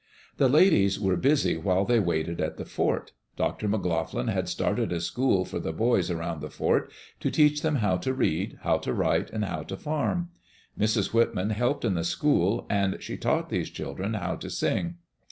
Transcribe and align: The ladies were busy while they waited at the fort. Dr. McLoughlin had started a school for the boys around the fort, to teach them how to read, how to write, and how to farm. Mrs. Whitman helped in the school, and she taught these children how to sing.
The 0.37 0.49
ladies 0.49 0.99
were 0.99 1.15
busy 1.15 1.57
while 1.57 1.85
they 1.85 1.99
waited 1.99 2.41
at 2.41 2.57
the 2.57 2.65
fort. 2.65 3.11
Dr. 3.35 3.67
McLoughlin 3.69 4.29
had 4.29 4.49
started 4.49 4.91
a 4.91 4.99
school 4.99 5.45
for 5.45 5.59
the 5.59 5.71
boys 5.71 6.09
around 6.09 6.41
the 6.41 6.49
fort, 6.49 6.91
to 7.19 7.29
teach 7.29 7.61
them 7.61 7.75
how 7.75 7.97
to 7.97 8.11
read, 8.11 8.57
how 8.63 8.79
to 8.79 8.93
write, 8.95 9.29
and 9.29 9.45
how 9.45 9.61
to 9.61 9.77
farm. 9.77 10.29
Mrs. 10.75 11.13
Whitman 11.13 11.51
helped 11.51 11.85
in 11.85 11.93
the 11.93 12.03
school, 12.03 12.65
and 12.67 12.97
she 12.99 13.15
taught 13.15 13.49
these 13.49 13.69
children 13.69 14.15
how 14.15 14.37
to 14.37 14.49
sing. 14.49 14.95